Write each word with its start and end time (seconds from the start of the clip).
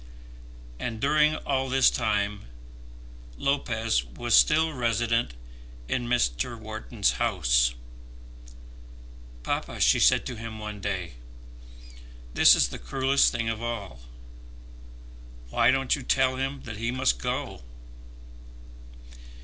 And 0.79 0.99
during 0.99 1.35
all 1.35 1.69
this 1.69 1.91
time 1.91 2.45
Lopez 3.37 4.03
was 4.03 4.33
still 4.33 4.73
resident 4.73 5.35
in 5.87 6.07
Mr. 6.07 6.57
Wharton's 6.57 7.11
house. 7.21 7.75
"Papa," 9.43 9.79
she 9.79 9.99
said 9.99 10.25
to 10.25 10.35
him 10.37 10.57
one 10.57 10.79
day, 10.79 11.17
"this 12.33 12.55
is 12.55 12.69
the 12.69 12.79
cruellest 12.79 13.31
thing 13.31 13.47
of 13.47 13.61
all. 13.61 13.99
Why 15.51 15.69
don't 15.69 15.95
you 15.95 16.01
tell 16.01 16.37
him 16.37 16.63
that 16.63 16.77
he 16.77 16.89
must 16.89 17.19
go?" 17.19 17.61